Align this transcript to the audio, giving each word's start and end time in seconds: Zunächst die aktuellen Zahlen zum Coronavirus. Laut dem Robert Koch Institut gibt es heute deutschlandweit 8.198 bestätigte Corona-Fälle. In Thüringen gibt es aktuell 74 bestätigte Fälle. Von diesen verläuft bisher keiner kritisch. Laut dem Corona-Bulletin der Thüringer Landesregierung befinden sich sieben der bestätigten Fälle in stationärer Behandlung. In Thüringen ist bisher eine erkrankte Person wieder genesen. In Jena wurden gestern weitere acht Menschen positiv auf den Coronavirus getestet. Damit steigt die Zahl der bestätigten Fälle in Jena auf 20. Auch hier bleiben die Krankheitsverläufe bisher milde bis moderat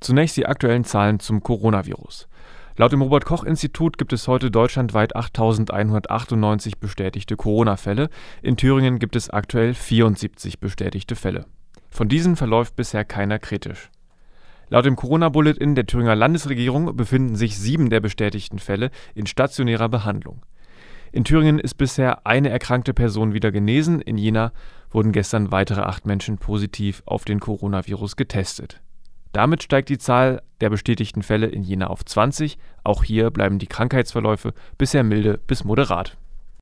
Zunächst 0.00 0.36
die 0.36 0.46
aktuellen 0.46 0.84
Zahlen 0.84 1.20
zum 1.20 1.42
Coronavirus. 1.42 2.26
Laut 2.76 2.92
dem 2.92 3.02
Robert 3.02 3.26
Koch 3.26 3.44
Institut 3.44 3.98
gibt 3.98 4.14
es 4.14 4.26
heute 4.26 4.50
deutschlandweit 4.50 5.14
8.198 5.14 6.78
bestätigte 6.80 7.36
Corona-Fälle. 7.36 8.08
In 8.40 8.56
Thüringen 8.56 8.98
gibt 8.98 9.16
es 9.16 9.28
aktuell 9.28 9.74
74 9.74 10.60
bestätigte 10.60 11.16
Fälle. 11.16 11.44
Von 11.90 12.08
diesen 12.08 12.36
verläuft 12.36 12.76
bisher 12.76 13.04
keiner 13.04 13.38
kritisch. 13.38 13.90
Laut 14.70 14.86
dem 14.86 14.96
Corona-Bulletin 14.96 15.74
der 15.74 15.84
Thüringer 15.84 16.16
Landesregierung 16.16 16.96
befinden 16.96 17.36
sich 17.36 17.58
sieben 17.58 17.90
der 17.90 18.00
bestätigten 18.00 18.58
Fälle 18.58 18.90
in 19.14 19.26
stationärer 19.26 19.90
Behandlung. 19.90 20.40
In 21.12 21.24
Thüringen 21.24 21.58
ist 21.58 21.74
bisher 21.74 22.24
eine 22.26 22.48
erkrankte 22.48 22.94
Person 22.94 23.34
wieder 23.34 23.50
genesen. 23.50 24.00
In 24.00 24.16
Jena 24.16 24.52
wurden 24.90 25.12
gestern 25.12 25.50
weitere 25.50 25.82
acht 25.82 26.06
Menschen 26.06 26.38
positiv 26.38 27.02
auf 27.04 27.24
den 27.24 27.40
Coronavirus 27.40 28.16
getestet. 28.16 28.80
Damit 29.32 29.62
steigt 29.62 29.88
die 29.88 29.98
Zahl 29.98 30.42
der 30.60 30.70
bestätigten 30.70 31.22
Fälle 31.22 31.46
in 31.46 31.62
Jena 31.62 31.86
auf 31.86 32.04
20. 32.04 32.58
Auch 32.84 33.04
hier 33.04 33.30
bleiben 33.30 33.58
die 33.58 33.66
Krankheitsverläufe 33.66 34.54
bisher 34.76 35.04
milde 35.04 35.38
bis 35.46 35.64
moderat 35.64 36.16